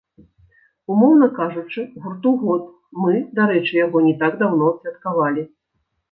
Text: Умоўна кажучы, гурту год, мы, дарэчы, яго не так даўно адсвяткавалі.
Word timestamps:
Умоўна 0.91 1.25
кажучы, 1.39 1.81
гурту 2.05 2.31
год, 2.43 2.63
мы, 3.01 3.13
дарэчы, 3.41 3.73
яго 3.85 3.97
не 4.07 4.15
так 4.23 4.33
даўно 4.41 4.71
адсвяткавалі. 4.71 5.43